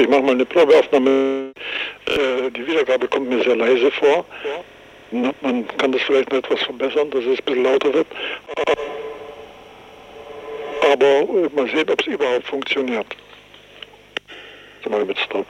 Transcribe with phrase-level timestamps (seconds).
[0.00, 1.52] ich mache mal eine Probeaufnahme.
[2.06, 4.24] Äh, die Wiedergabe kommt mir sehr leise vor.
[5.10, 8.06] Na, man kann das vielleicht noch etwas verbessern, dass es ein bisschen lauter wird.
[10.92, 13.06] Aber äh, mal sehen, ob es überhaupt funktioniert.
[14.84, 15.46] So mal mit Stop.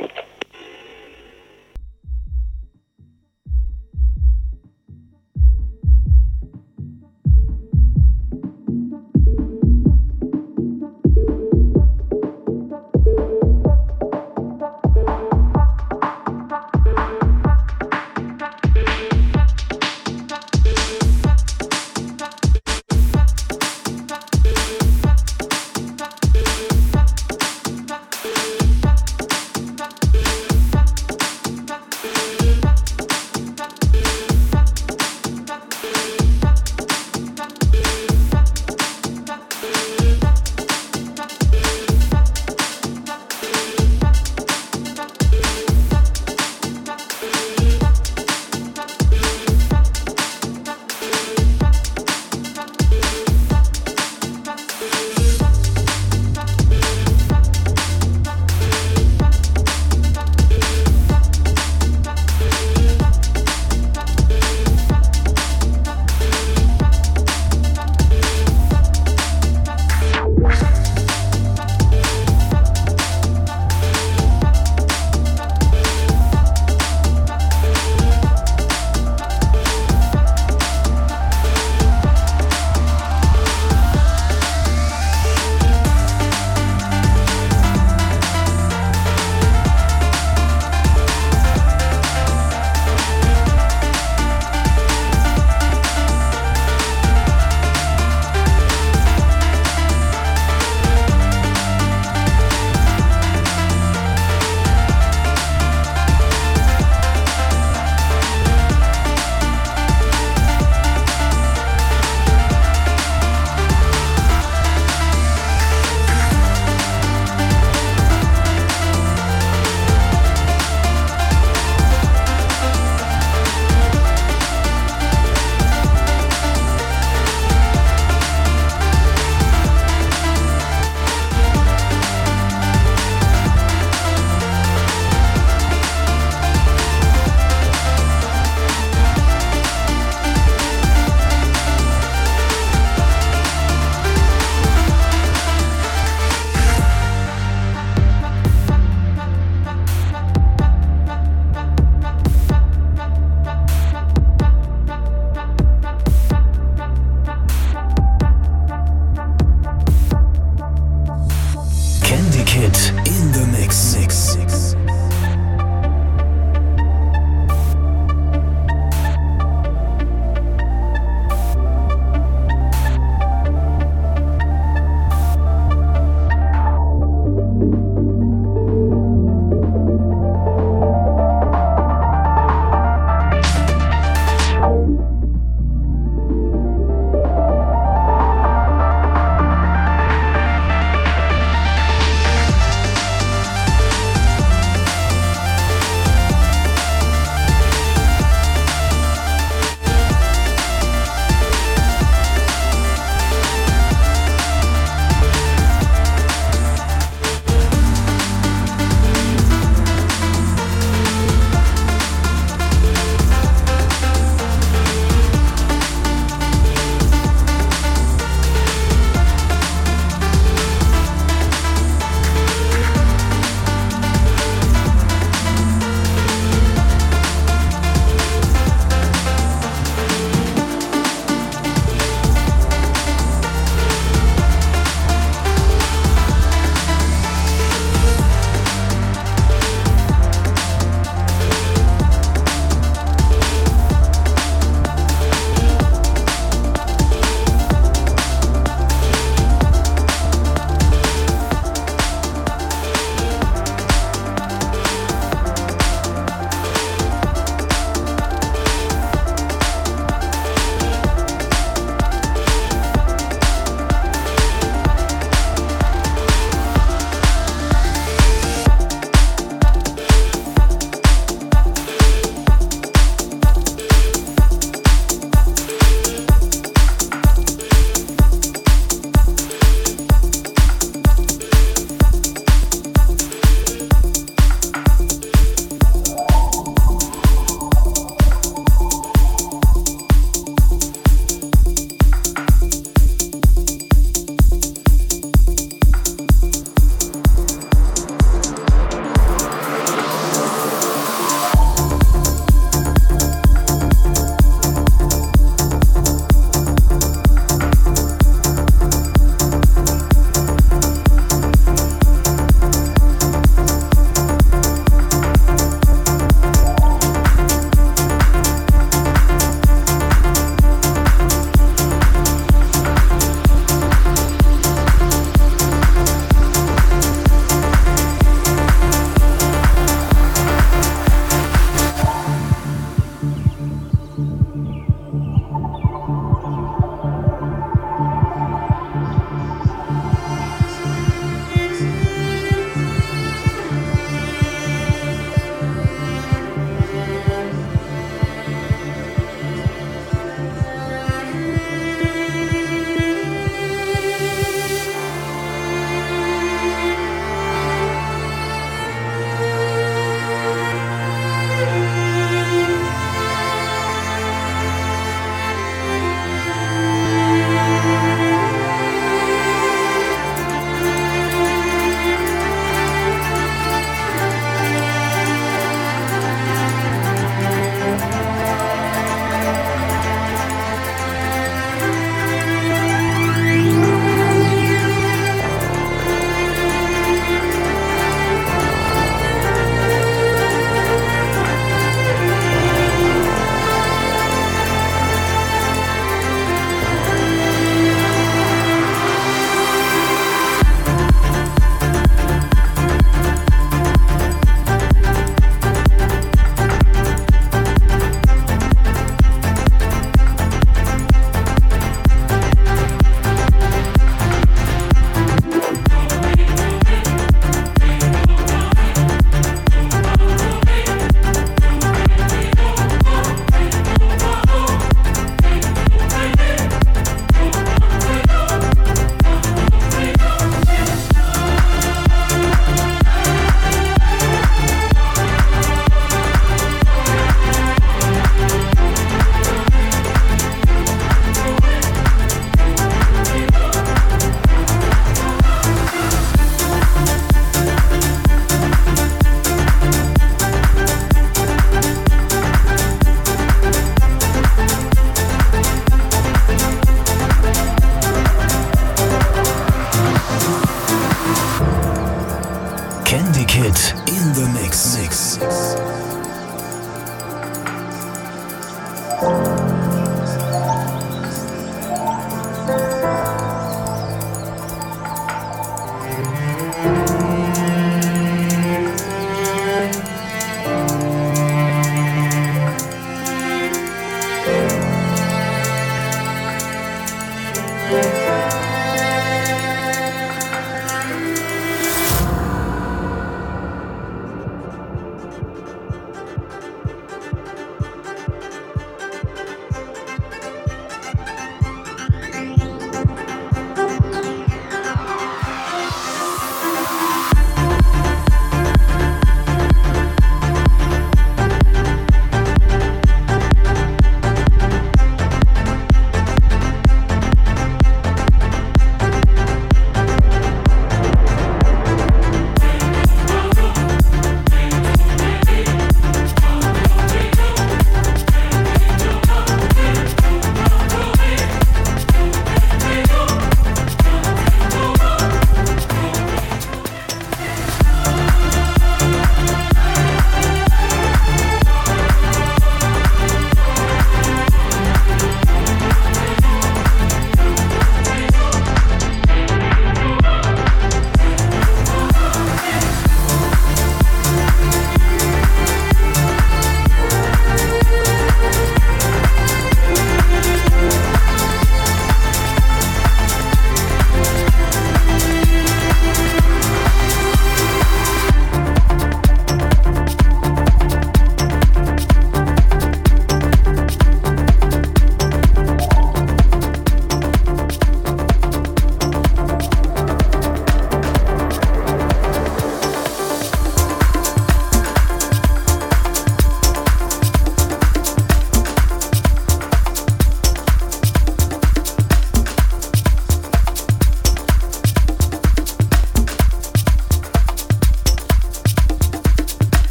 [463.57, 464.99] Hit in the Mix.
[464.99, 466.16] mix.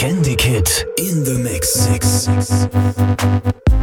[0.00, 1.86] Candy Kid in the mix.
[1.90, 3.79] mix.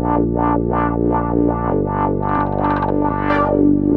[0.00, 3.91] 啦啦啦啦啦啦啦啦啦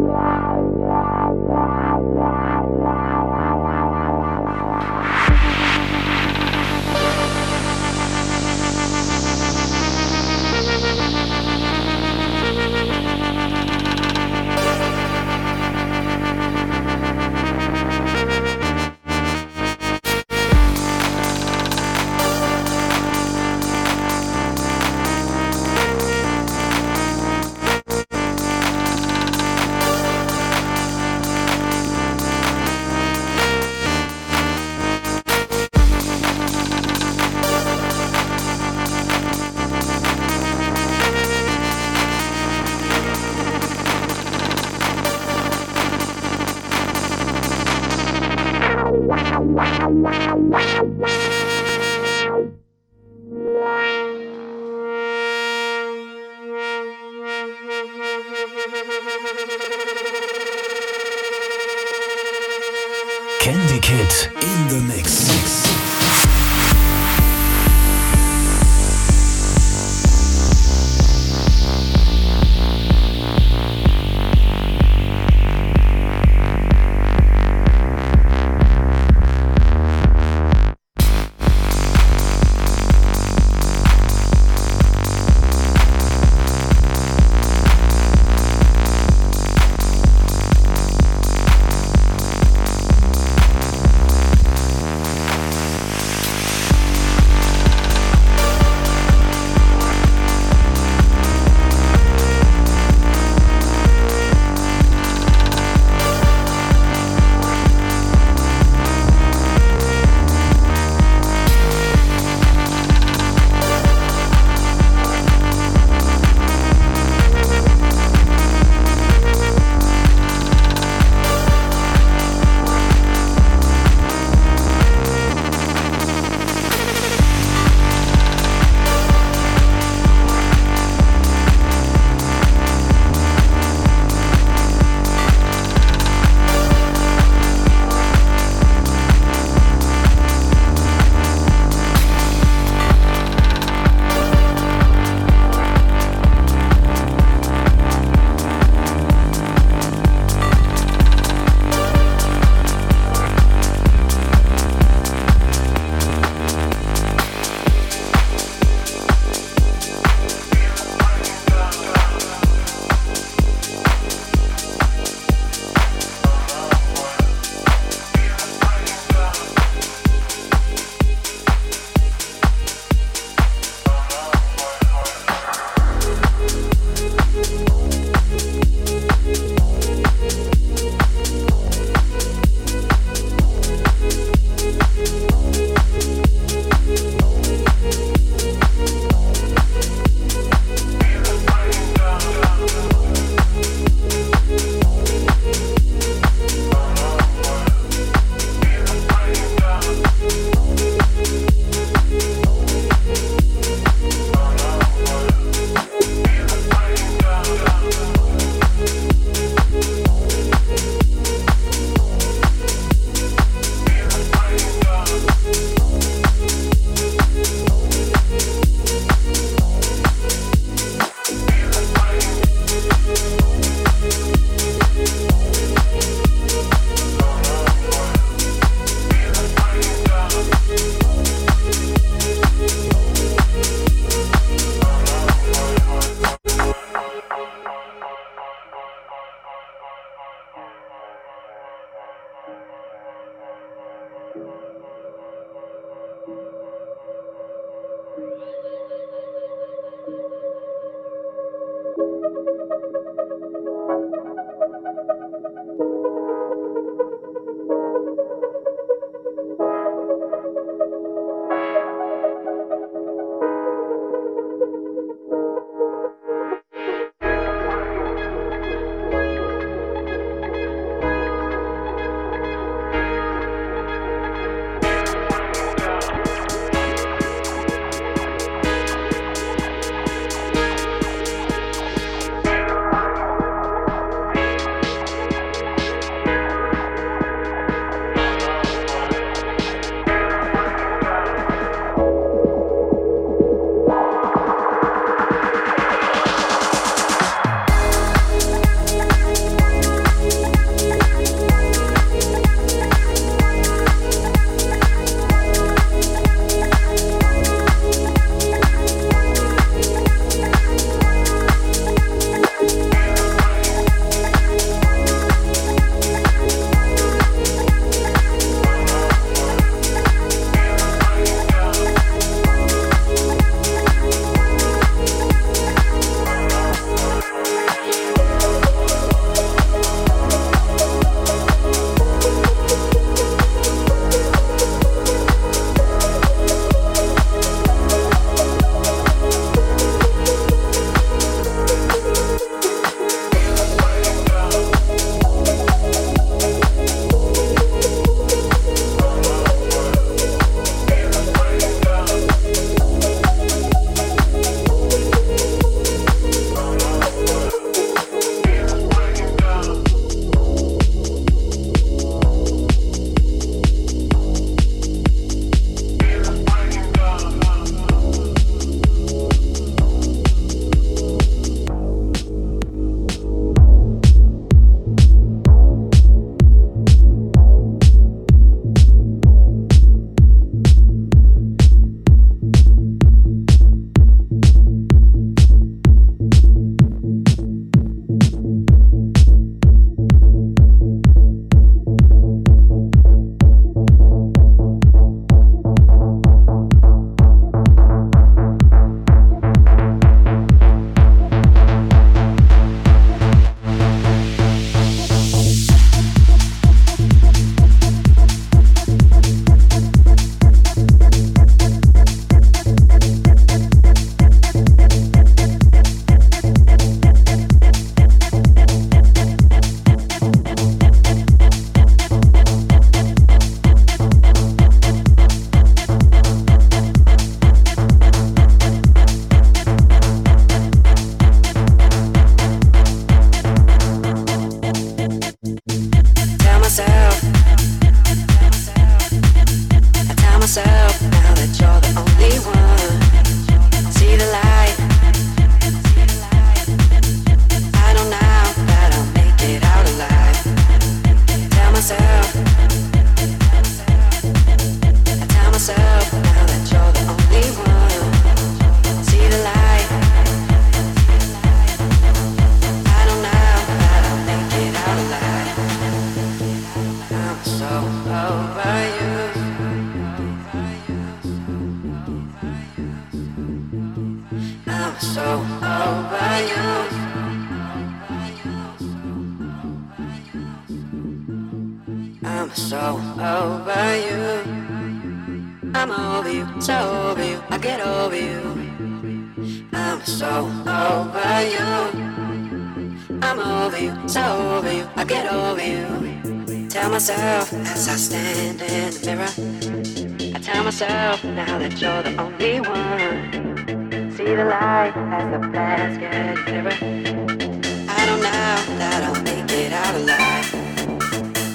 [497.08, 500.34] myself as I stand in the mirror.
[500.36, 504.12] I tell myself now that you're the only one.
[504.12, 506.74] See the light as the plans get clearer.
[506.74, 510.50] I don't know that I'll make it out alive.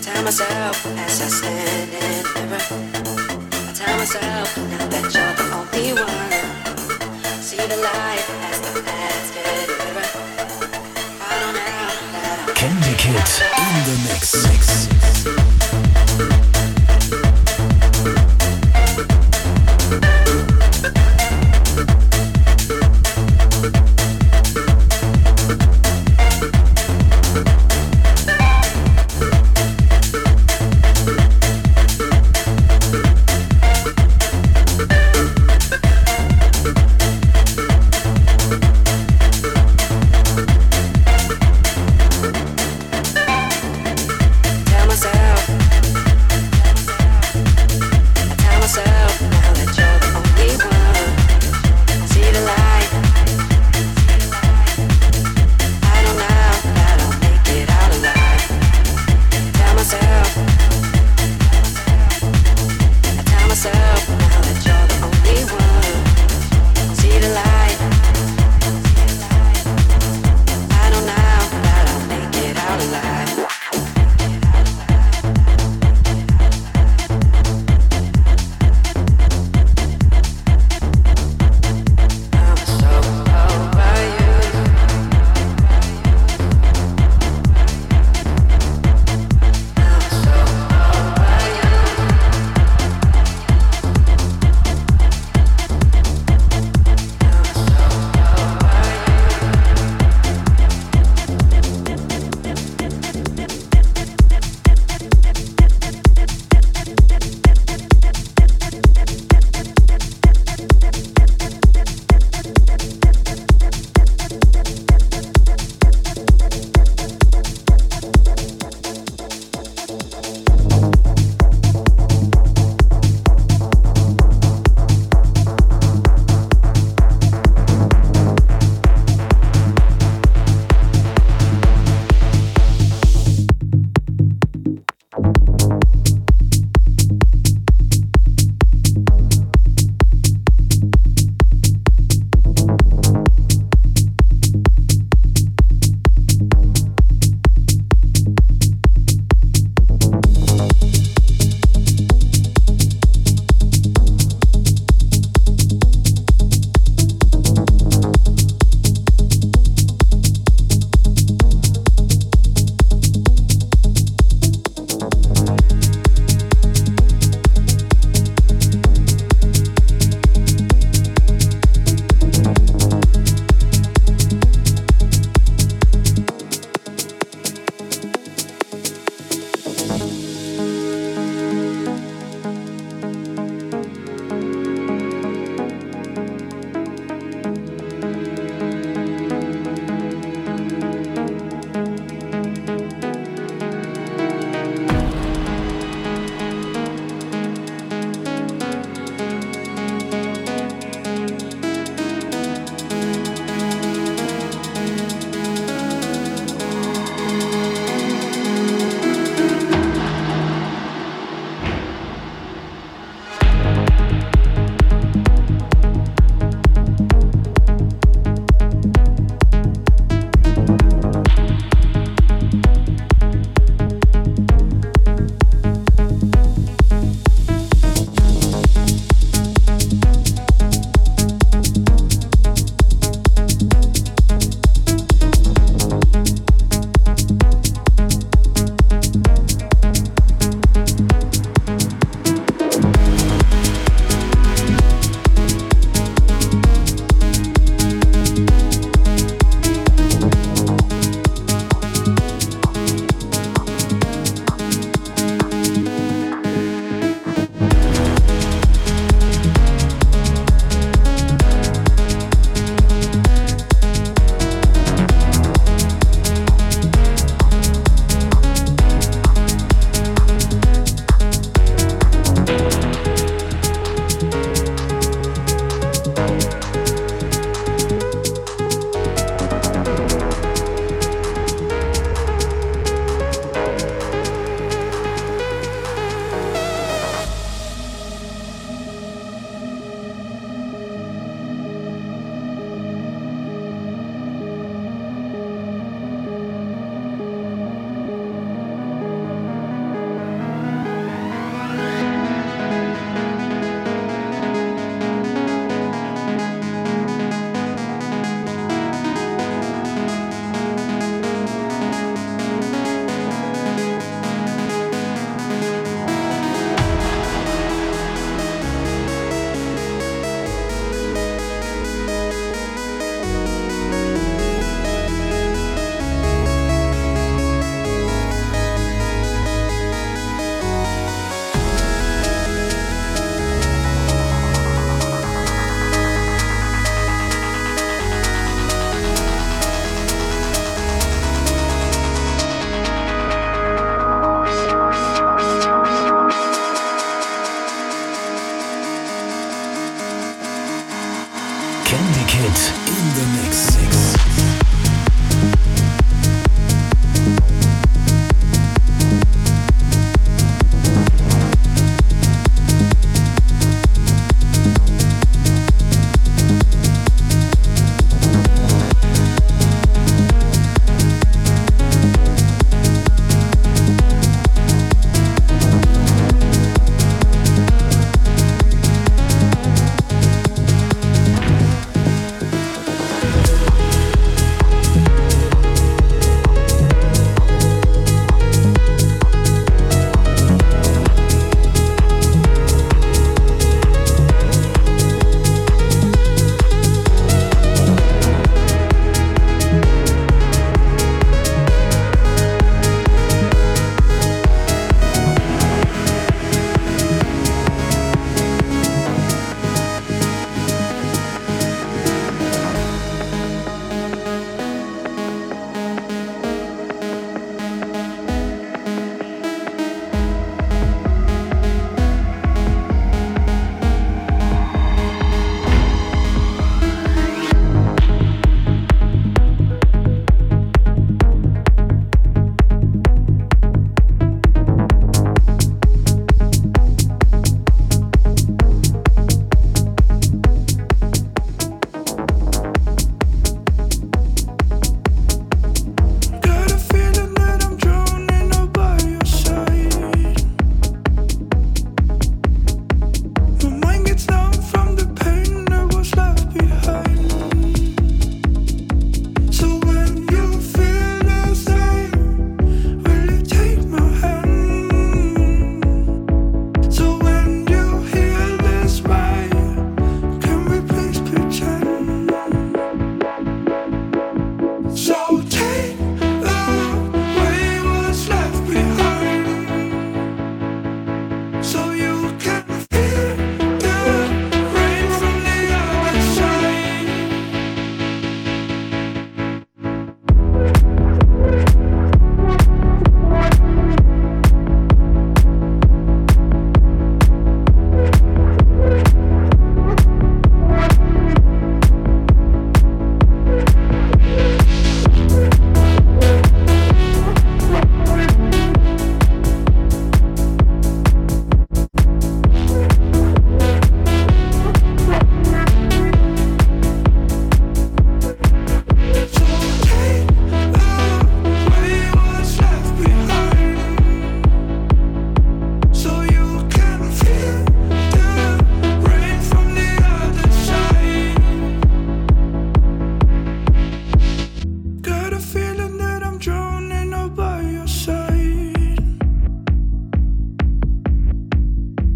[0.01, 2.63] Tell myself as I stand in the mirror.
[3.51, 7.43] I tell myself now that you're the only one.
[7.43, 10.09] See the light as the plans get clearer.
[11.19, 14.90] I don't know that I'll Candy Kid in the mix.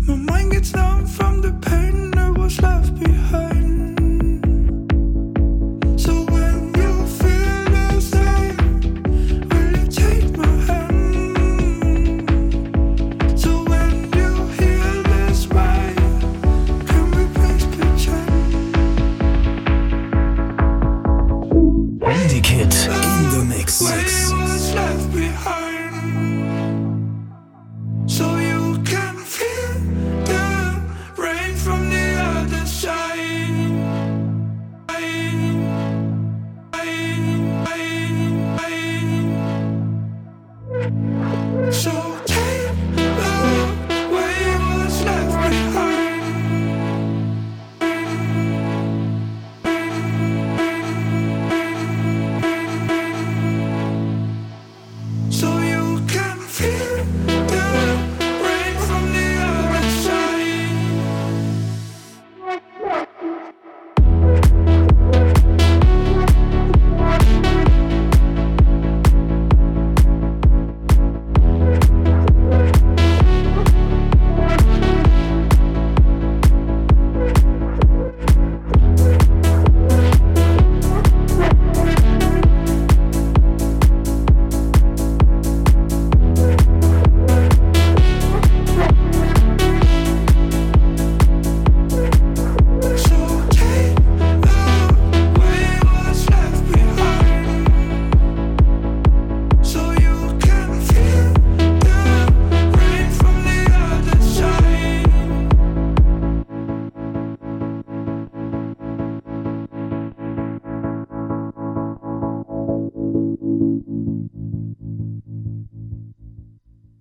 [0.06, 3.53] My mind gets numb from the pain that was left behind.